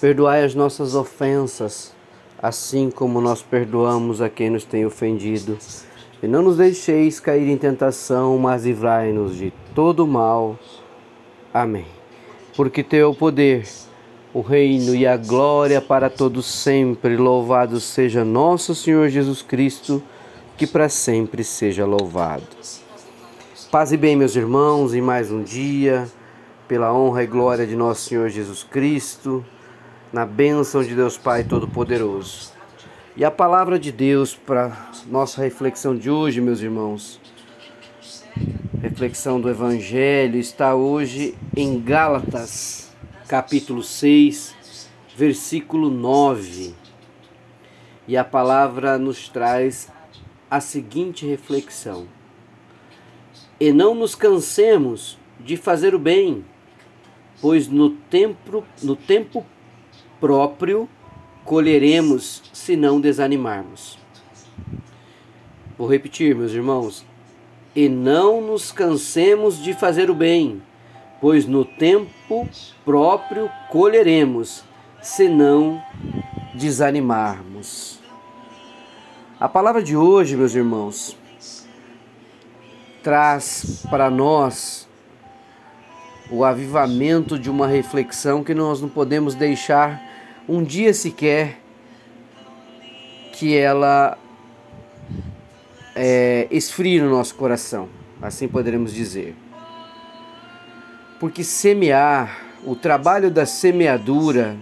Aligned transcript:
Perdoai 0.00 0.44
as 0.44 0.54
nossas 0.54 0.94
ofensas, 0.94 1.92
assim 2.40 2.90
como 2.90 3.20
nós 3.20 3.40
perdoamos 3.40 4.20
a 4.20 4.28
quem 4.28 4.50
nos 4.50 4.64
tem 4.64 4.84
ofendido. 4.84 5.56
E 6.20 6.26
não 6.26 6.42
nos 6.42 6.56
deixeis 6.56 7.20
cair 7.20 7.48
em 7.48 7.56
tentação, 7.56 8.36
mas 8.38 8.64
livrai-nos 8.64 9.36
de 9.36 9.52
todo 9.74 10.06
mal. 10.06 10.58
Amém. 11.54 11.86
Porque 12.56 12.82
teu 12.82 13.06
é 13.06 13.10
o 13.10 13.14
poder, 13.14 13.68
o 14.34 14.40
reino 14.40 14.94
e 14.94 15.06
a 15.06 15.16
glória 15.16 15.80
para 15.80 16.10
todos 16.10 16.46
sempre. 16.46 17.16
Louvado 17.16 17.78
seja 17.78 18.24
nosso 18.24 18.74
Senhor 18.74 19.08
Jesus 19.08 19.40
Cristo, 19.40 20.02
que 20.56 20.66
para 20.66 20.88
sempre 20.88 21.44
seja 21.44 21.86
louvado. 21.86 22.46
Paz 23.70 23.92
e 23.92 23.96
bem, 23.96 24.16
meus 24.16 24.36
irmãos, 24.36 24.94
em 24.94 25.00
mais 25.00 25.30
um 25.30 25.42
dia, 25.42 26.06
pela 26.66 26.92
honra 26.92 27.22
e 27.22 27.26
glória 27.26 27.66
de 27.66 27.76
nosso 27.76 28.08
Senhor 28.08 28.28
Jesus 28.28 28.64
Cristo 28.64 29.44
na 30.12 30.26
bênção 30.26 30.84
de 30.84 30.94
Deus 30.94 31.16
Pai 31.16 31.42
Todo-Poderoso. 31.42 32.52
E 33.16 33.24
a 33.24 33.30
palavra 33.30 33.78
de 33.78 33.90
Deus 33.90 34.34
para 34.34 34.90
nossa 35.06 35.40
reflexão 35.40 35.96
de 35.96 36.10
hoje, 36.10 36.38
meus 36.38 36.60
irmãos, 36.60 37.18
reflexão 38.82 39.40
do 39.40 39.48
Evangelho, 39.48 40.38
está 40.38 40.74
hoje 40.74 41.34
em 41.56 41.80
Gálatas, 41.80 42.92
capítulo 43.26 43.82
6, 43.82 44.54
versículo 45.16 45.88
9. 45.88 46.74
E 48.06 48.14
a 48.14 48.24
palavra 48.24 48.98
nos 48.98 49.30
traz 49.30 49.90
a 50.50 50.60
seguinte 50.60 51.26
reflexão: 51.26 52.06
E 53.58 53.72
não 53.72 53.94
nos 53.94 54.14
cansemos 54.14 55.18
de 55.40 55.56
fazer 55.56 55.94
o 55.94 55.98
bem, 55.98 56.44
pois 57.40 57.66
no 57.66 57.90
tempo, 57.90 58.62
no 58.82 58.94
tempo 58.94 59.46
próprio 60.22 60.88
colheremos 61.44 62.44
se 62.52 62.76
não 62.76 63.00
desanimarmos. 63.00 63.98
Vou 65.76 65.88
repetir, 65.88 66.32
meus 66.32 66.52
irmãos. 66.52 67.04
E 67.74 67.88
não 67.88 68.40
nos 68.40 68.70
cansemos 68.70 69.60
de 69.60 69.74
fazer 69.74 70.10
o 70.10 70.14
bem, 70.14 70.62
pois 71.20 71.44
no 71.44 71.64
tempo 71.64 72.48
próprio 72.84 73.50
colheremos, 73.68 74.62
se 75.00 75.28
não 75.28 75.82
desanimarmos. 76.54 77.98
A 79.40 79.48
palavra 79.48 79.82
de 79.82 79.96
hoje, 79.96 80.36
meus 80.36 80.54
irmãos, 80.54 81.16
traz 83.02 83.84
para 83.90 84.08
nós 84.08 84.88
o 86.30 86.44
avivamento 86.44 87.36
de 87.36 87.50
uma 87.50 87.66
reflexão 87.66 88.44
que 88.44 88.54
nós 88.54 88.80
não 88.80 88.88
podemos 88.88 89.34
deixar 89.34 90.11
um 90.48 90.62
dia 90.62 90.92
sequer 90.92 91.58
que 93.32 93.56
ela 93.56 94.18
é, 95.94 96.46
esfrie 96.50 97.00
no 97.00 97.10
nosso 97.10 97.34
coração, 97.34 97.88
assim 98.20 98.48
poderemos 98.48 98.92
dizer. 98.92 99.34
Porque 101.18 101.44
semear, 101.44 102.38
o 102.64 102.74
trabalho 102.74 103.30
da 103.30 103.46
semeadura, 103.46 104.56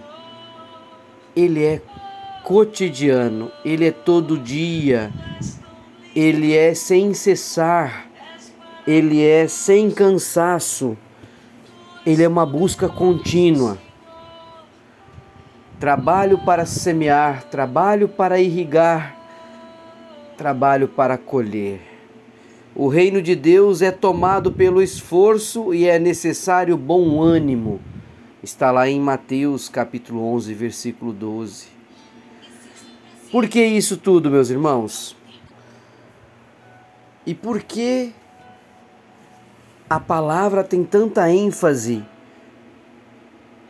ele 1.35 1.65
é 1.65 1.81
cotidiano, 2.45 3.51
ele 3.65 3.87
é 3.87 3.91
todo 3.91 4.39
dia, 4.39 5.13
ele 6.15 6.55
é 6.55 6.75
sem 6.75 7.15
cessar, 7.15 8.07
ele 8.87 9.23
é 9.25 9.47
sem 9.47 9.91
cansaço, 9.91 10.97
ele 12.05 12.23
é 12.23 12.29
uma 12.29 12.45
busca 12.45 12.89
contínua. 12.89 13.79
Trabalho 15.81 16.37
para 16.37 16.67
semear, 16.67 17.45
trabalho 17.45 18.07
para 18.07 18.39
irrigar, 18.39 19.17
trabalho 20.37 20.87
para 20.87 21.17
colher. 21.17 21.81
O 22.77 22.87
reino 22.87 23.23
de 23.23 23.35
Deus 23.35 23.81
é 23.81 23.91
tomado 23.91 24.53
pelo 24.53 24.83
esforço 24.83 25.73
e 25.73 25.87
é 25.87 25.99
necessário 25.99 26.77
bom 26.77 27.23
ânimo. 27.23 27.81
Está 28.43 28.71
lá 28.71 28.91
em 28.91 29.01
Mateus 29.01 29.71
capítulo 29.71 30.23
11, 30.35 30.53
versículo 30.53 31.15
12. 31.15 31.69
Por 33.33 33.49
que 33.49 33.65
isso 33.65 33.97
tudo, 33.97 34.31
meus 34.31 34.51
irmãos? 34.51 35.17
E 37.25 37.35
por 37.35 37.63
que 37.63 38.13
a 39.89 39.99
palavra 39.99 40.63
tem 40.63 40.85
tanta 40.85 41.31
ênfase 41.31 42.05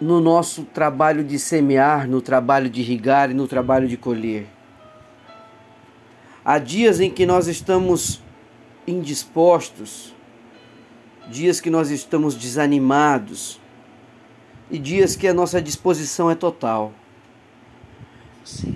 no 0.01 0.21
nosso 0.21 0.65
trabalho 0.65 1.23
de 1.23 1.39
semear, 1.39 2.09
no 2.09 2.23
trabalho 2.23 2.71
de 2.71 2.81
irrigar 2.81 3.31
e 3.31 3.35
no 3.35 3.47
trabalho 3.47 3.87
de 3.87 3.97
colher. 3.97 4.47
Há 6.43 6.59
dias 6.59 7.01
em 7.01 7.11
que 7.11 7.27
nós 7.27 7.47
estamos 7.47 8.23
indispostos, 8.87 10.15
dias 11.29 11.61
que 11.61 11.69
nós 11.69 11.91
estamos 11.91 12.35
desanimados 12.35 13.61
e 14.71 14.79
dias 14.79 15.17
que 15.17 15.29
a 15.29 15.35
nossa 15.35 15.61
disposição 15.61 16.31
é 16.31 16.35
total. 16.35 16.93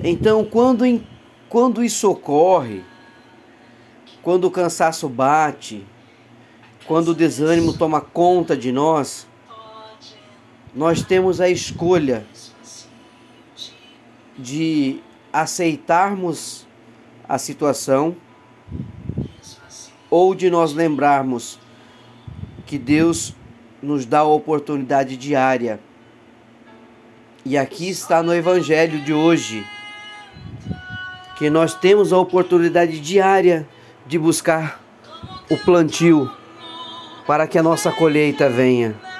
Então, 0.02 0.44
quando, 0.44 0.84
quando 1.48 1.82
isso 1.82 2.10
ocorre, 2.10 2.84
quando 4.22 4.44
o 4.44 4.50
cansaço 4.50 5.08
bate, 5.08 5.86
quando 6.86 7.08
o 7.08 7.14
desânimo 7.14 7.72
toma 7.72 8.00
conta 8.00 8.54
de 8.56 8.70
nós, 8.70 9.26
nós 10.74 11.02
temos 11.02 11.40
a 11.40 11.48
escolha 11.48 12.26
de 14.36 15.00
aceitarmos 15.32 16.66
a 17.28 17.38
situação 17.38 18.16
ou 20.10 20.34
de 20.34 20.50
nós 20.50 20.72
lembrarmos 20.72 21.60
que 22.66 22.76
Deus 22.76 23.34
nos 23.80 24.04
dá 24.04 24.20
a 24.20 24.24
oportunidade 24.24 25.16
diária. 25.16 25.78
E 27.44 27.56
aqui 27.56 27.88
está 27.88 28.22
no 28.22 28.34
Evangelho 28.34 29.00
de 29.00 29.12
hoje 29.12 29.64
que 31.36 31.50
nós 31.50 31.74
temos 31.74 32.12
a 32.12 32.18
oportunidade 32.18 33.00
diária 33.00 33.68
de 34.06 34.18
buscar 34.18 34.80
o 35.48 35.56
plantio 35.56 36.30
para 37.26 37.46
que 37.46 37.58
a 37.58 37.62
nossa 37.62 37.92
colheita 37.92 38.48
venha 38.48 39.13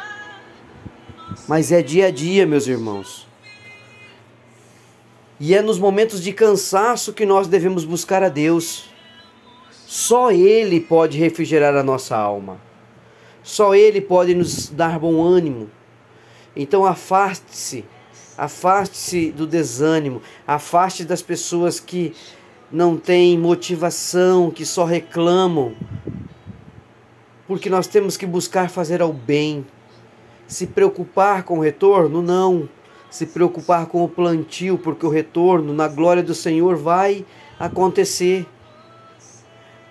mas 1.46 1.70
é 1.70 1.82
dia 1.82 2.06
a 2.06 2.10
dia, 2.10 2.46
meus 2.46 2.66
irmãos. 2.66 3.26
E 5.38 5.54
é 5.54 5.60
nos 5.60 5.78
momentos 5.78 6.22
de 6.22 6.32
cansaço 6.32 7.12
que 7.12 7.26
nós 7.26 7.46
devemos 7.46 7.84
buscar 7.84 8.22
a 8.22 8.28
Deus. 8.28 8.88
Só 9.86 10.30
Ele 10.30 10.80
pode 10.80 11.18
refrigerar 11.18 11.74
a 11.76 11.82
nossa 11.82 12.16
alma. 12.16 12.58
Só 13.42 13.74
Ele 13.74 14.00
pode 14.00 14.34
nos 14.34 14.68
dar 14.68 14.98
bom 14.98 15.22
ânimo. 15.22 15.70
Então 16.56 16.86
afaste-se, 16.86 17.84
afaste-se 18.38 19.30
do 19.32 19.46
desânimo, 19.46 20.22
afaste 20.46 21.04
das 21.04 21.20
pessoas 21.20 21.78
que 21.78 22.14
não 22.70 22.96
têm 22.96 23.38
motivação, 23.38 24.50
que 24.50 24.64
só 24.64 24.84
reclamam. 24.84 25.74
Porque 27.46 27.68
nós 27.68 27.86
temos 27.86 28.16
que 28.16 28.24
buscar 28.24 28.70
fazer 28.70 29.02
ao 29.02 29.12
bem 29.12 29.66
se 30.46 30.66
preocupar 30.66 31.42
com 31.42 31.58
o 31.58 31.62
retorno? 31.62 32.22
Não. 32.22 32.68
Se 33.10 33.26
preocupar 33.26 33.86
com 33.86 34.02
o 34.02 34.08
plantio, 34.08 34.76
porque 34.76 35.06
o 35.06 35.10
retorno 35.10 35.72
na 35.72 35.86
glória 35.86 36.22
do 36.22 36.34
Senhor 36.34 36.76
vai 36.76 37.24
acontecer. 37.58 38.46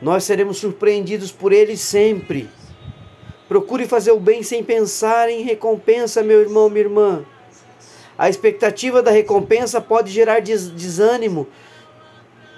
Nós 0.01 0.25
seremos 0.25 0.57
surpreendidos 0.57 1.31
por 1.31 1.53
Ele 1.53 1.77
sempre. 1.77 2.49
Procure 3.47 3.85
fazer 3.85 4.11
o 4.11 4.19
bem 4.19 4.43
sem 4.43 4.63
pensar 4.63 5.29
em 5.29 5.43
recompensa, 5.43 6.21
meu 6.21 6.41
irmão, 6.41 6.69
minha 6.69 6.81
irmã. 6.81 7.25
A 8.17 8.29
expectativa 8.29 9.01
da 9.01 9.11
recompensa 9.11 9.81
pode 9.81 10.11
gerar 10.11 10.41
desânimo 10.41 11.47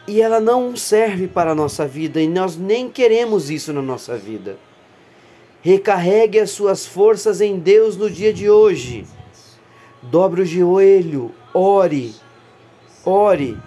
e 0.08 0.22
ela 0.22 0.40
não 0.40 0.76
serve 0.76 1.28
para 1.28 1.52
a 1.52 1.56
nossa 1.56 1.88
vida 1.88 2.22
e 2.22 2.28
nós 2.28 2.58
nem 2.58 2.90
queremos 2.90 3.50
isso 3.50 3.72
na 3.74 3.82
nossa 3.82 4.18
vida. 4.18 4.58
Recarregue 5.66 6.40
as 6.40 6.52
suas 6.52 6.86
forças 6.86 7.42
em 7.42 7.58
Deus 7.58 7.98
no 7.98 8.08
dia 8.08 8.32
de 8.32 8.48
hoje. 8.48 9.04
Dobre 10.00 10.44
o 10.44 10.46
joelho, 10.46 11.34
ore, 11.52 12.14
ore. 13.04 13.58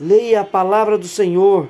Leia 0.00 0.40
a 0.40 0.44
palavra 0.46 0.96
do 0.96 1.06
Senhor. 1.06 1.68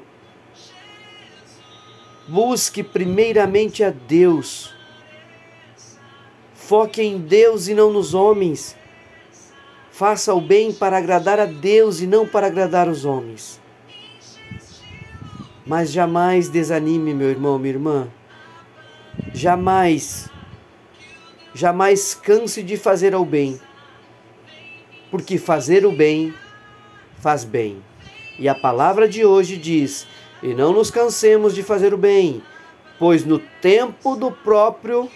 Busque 2.28 2.84
primeiramente 2.84 3.82
a 3.82 3.90
Deus. 3.90 4.72
Foque 6.54 7.02
em 7.02 7.18
Deus 7.18 7.66
e 7.66 7.74
não 7.74 7.92
nos 7.92 8.14
homens. 8.14 8.76
Faça 9.90 10.32
o 10.32 10.40
bem 10.40 10.72
para 10.72 10.98
agradar 10.98 11.40
a 11.40 11.46
Deus 11.46 12.00
e 12.00 12.06
não 12.06 12.24
para 12.24 12.46
agradar 12.46 12.88
os 12.88 13.04
homens. 13.04 13.60
Mas 15.66 15.90
jamais 15.90 16.48
desanime, 16.48 17.12
meu 17.12 17.30
irmão, 17.30 17.58
minha 17.58 17.74
irmã. 17.74 18.08
Jamais, 19.32 20.28
jamais 21.54 22.14
canse 22.14 22.62
de 22.62 22.76
fazer 22.76 23.14
o 23.14 23.24
bem. 23.24 23.60
Porque 25.10 25.38
fazer 25.38 25.86
o 25.86 25.92
bem 25.92 26.34
faz 27.18 27.44
bem. 27.44 27.82
E 28.38 28.48
a 28.48 28.54
palavra 28.54 29.08
de 29.08 29.24
hoje 29.24 29.56
diz: 29.56 30.06
E 30.42 30.54
não 30.54 30.72
nos 30.72 30.90
cansemos 30.90 31.54
de 31.54 31.62
fazer 31.62 31.94
o 31.94 31.98
bem, 31.98 32.42
pois 32.98 33.24
no 33.24 33.38
tempo 33.38 34.16
do 34.16 34.30
próprio 34.30 35.10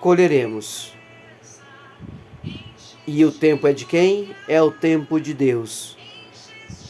colheremos. 0.00 0.92
E 3.06 3.24
o 3.24 3.30
tempo 3.30 3.66
é 3.66 3.72
de 3.72 3.84
quem? 3.84 4.34
É 4.48 4.62
o 4.62 4.70
tempo 4.70 5.20
de 5.20 5.34
Deus. 5.34 5.96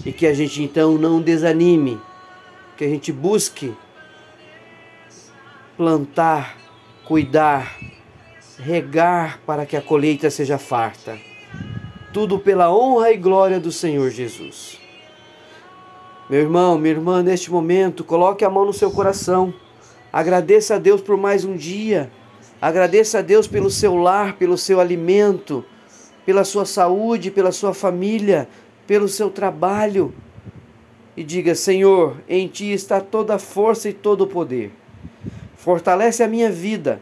E 0.06 0.12
que 0.12 0.26
a 0.26 0.34
gente 0.34 0.62
então 0.62 0.96
não 0.96 1.20
desanime, 1.20 2.00
que 2.76 2.84
a 2.84 2.88
gente 2.88 3.10
busque 3.10 3.74
plantar, 5.76 6.56
cuidar, 7.04 7.78
regar 8.58 9.40
para 9.46 9.66
que 9.66 9.76
a 9.76 9.82
colheita 9.82 10.30
seja 10.30 10.58
farta. 10.58 11.18
Tudo 12.12 12.38
pela 12.38 12.74
honra 12.74 13.12
e 13.12 13.16
glória 13.16 13.58
do 13.58 13.72
Senhor 13.72 14.10
Jesus. 14.10 14.78
Meu 16.30 16.40
irmão, 16.40 16.78
minha 16.78 16.94
irmã, 16.94 17.22
neste 17.22 17.50
momento, 17.50 18.04
coloque 18.04 18.44
a 18.44 18.50
mão 18.50 18.64
no 18.64 18.72
seu 18.72 18.90
coração. 18.90 19.52
Agradeça 20.12 20.76
a 20.76 20.78
Deus 20.78 21.00
por 21.00 21.16
mais 21.16 21.44
um 21.44 21.56
dia. 21.56 22.10
Agradeça 22.60 23.18
a 23.18 23.22
Deus 23.22 23.46
pelo 23.46 23.70
seu 23.70 23.94
lar, 23.96 24.36
pelo 24.36 24.56
seu 24.56 24.80
alimento 24.80 25.64
pela 26.24 26.44
sua 26.44 26.64
saúde, 26.64 27.30
pela 27.30 27.52
sua 27.52 27.74
família, 27.74 28.48
pelo 28.86 29.08
seu 29.08 29.30
trabalho. 29.30 30.14
E 31.16 31.22
diga: 31.22 31.54
Senhor, 31.54 32.16
em 32.28 32.48
ti 32.48 32.72
está 32.72 33.00
toda 33.00 33.34
a 33.34 33.38
força 33.38 33.88
e 33.88 33.92
todo 33.92 34.22
o 34.22 34.26
poder. 34.26 34.72
Fortalece 35.64 36.22
a 36.22 36.28
minha 36.28 36.50
vida. 36.50 37.00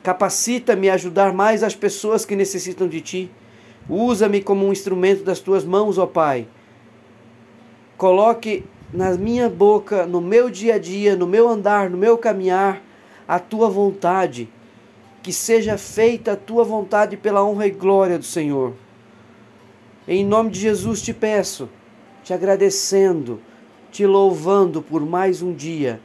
Capacita-me 0.00 0.88
a 0.88 0.94
ajudar 0.94 1.32
mais 1.32 1.64
as 1.64 1.74
pessoas 1.74 2.24
que 2.24 2.36
necessitam 2.36 2.86
de 2.86 3.00
ti. 3.00 3.30
Usa-me 3.88 4.40
como 4.40 4.64
um 4.64 4.70
instrumento 4.70 5.24
das 5.24 5.40
tuas 5.40 5.64
mãos, 5.64 5.98
ó 5.98 6.06
Pai. 6.06 6.46
Coloque 7.96 8.64
na 8.94 9.10
minha 9.14 9.48
boca, 9.48 10.06
no 10.06 10.20
meu 10.20 10.48
dia 10.48 10.76
a 10.76 10.78
dia, 10.78 11.16
no 11.16 11.26
meu 11.26 11.48
andar, 11.48 11.90
no 11.90 11.98
meu 11.98 12.16
caminhar, 12.16 12.80
a 13.26 13.40
tua 13.40 13.68
vontade 13.68 14.48
que 15.20 15.32
seja 15.32 15.76
feita 15.76 16.34
a 16.34 16.36
tua 16.36 16.62
vontade 16.62 17.16
pela 17.16 17.44
honra 17.44 17.66
e 17.66 17.72
glória 17.72 18.20
do 18.20 18.24
Senhor. 18.24 18.72
Em 20.06 20.24
nome 20.24 20.50
de 20.50 20.60
Jesus 20.60 21.02
te 21.02 21.12
peço, 21.12 21.68
te 22.22 22.32
agradecendo, 22.32 23.40
te 23.90 24.06
louvando 24.06 24.80
por 24.80 25.04
mais 25.04 25.42
um 25.42 25.52
dia 25.52 26.00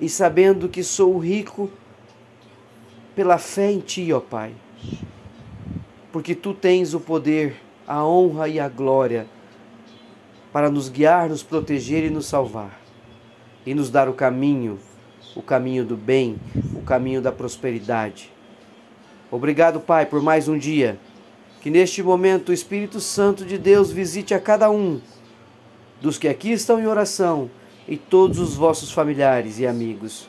e 0.00 0.08
sabendo 0.08 0.68
que 0.68 0.82
sou 0.82 1.18
rico 1.18 1.70
pela 3.14 3.38
fé 3.38 3.70
em 3.70 3.80
ti, 3.80 4.12
ó 4.12 4.20
Pai. 4.20 4.52
Porque 6.12 6.34
tu 6.34 6.54
tens 6.54 6.94
o 6.94 7.00
poder, 7.00 7.56
a 7.86 8.04
honra 8.04 8.48
e 8.48 8.58
a 8.58 8.68
glória 8.68 9.26
para 10.52 10.70
nos 10.70 10.88
guiar, 10.88 11.28
nos 11.28 11.42
proteger 11.42 12.04
e 12.04 12.10
nos 12.10 12.26
salvar 12.26 12.80
e 13.64 13.74
nos 13.74 13.90
dar 13.90 14.08
o 14.08 14.14
caminho 14.14 14.78
o 15.36 15.42
caminho 15.42 15.84
do 15.84 15.96
bem, 15.96 16.38
o 16.74 16.80
caminho 16.80 17.20
da 17.20 17.30
prosperidade. 17.30 18.32
Obrigado, 19.30 19.78
Pai, 19.78 20.06
por 20.06 20.22
mais 20.22 20.48
um 20.48 20.56
dia. 20.56 20.98
Que 21.60 21.68
neste 21.68 22.02
momento 22.02 22.48
o 22.48 22.52
Espírito 22.54 23.00
Santo 23.00 23.44
de 23.44 23.58
Deus 23.58 23.92
visite 23.92 24.32
a 24.32 24.40
cada 24.40 24.70
um 24.70 24.98
dos 26.00 26.16
que 26.16 26.26
aqui 26.26 26.52
estão 26.52 26.80
em 26.80 26.86
oração 26.86 27.50
e 27.88 27.96
todos 27.96 28.38
os 28.38 28.54
vossos 28.54 28.90
familiares 28.90 29.58
e 29.58 29.66
amigos. 29.66 30.28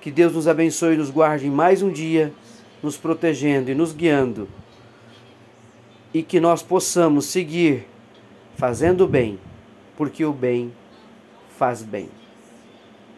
Que 0.00 0.10
Deus 0.10 0.32
nos 0.32 0.48
abençoe 0.48 0.94
e 0.94 0.96
nos 0.96 1.10
guarde 1.10 1.46
em 1.46 1.50
mais 1.50 1.82
um 1.82 1.90
dia, 1.90 2.32
nos 2.82 2.96
protegendo 2.96 3.70
e 3.70 3.74
nos 3.74 3.92
guiando. 3.92 4.48
E 6.12 6.22
que 6.22 6.40
nós 6.40 6.62
possamos 6.62 7.26
seguir 7.26 7.86
fazendo 8.56 9.04
o 9.04 9.08
bem, 9.08 9.38
porque 9.96 10.24
o 10.24 10.32
bem 10.32 10.72
faz 11.56 11.82
bem. 11.82 12.08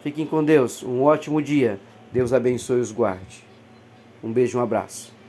Fiquem 0.02 0.26
com 0.26 0.42
Deus. 0.42 0.82
Um 0.82 1.02
ótimo 1.02 1.42
dia. 1.42 1.78
Deus 2.12 2.32
abençoe 2.32 2.78
e 2.78 2.80
os 2.80 2.90
guarde. 2.90 3.44
Um 4.22 4.32
beijo, 4.32 4.58
um 4.58 4.62
abraço. 4.62 5.19